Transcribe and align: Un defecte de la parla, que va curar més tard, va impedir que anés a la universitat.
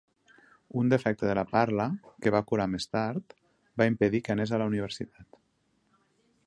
Un 0.79 0.87
defecte 0.93 1.27
de 1.29 1.35
la 1.39 1.43
parla, 1.51 1.85
que 2.25 2.33
va 2.37 2.41
curar 2.51 2.67
més 2.73 2.89
tard, 2.97 3.37
va 3.83 3.89
impedir 3.93 4.25
que 4.29 4.35
anés 4.37 4.55
a 4.55 4.61
la 4.63 4.69
universitat. 4.73 5.41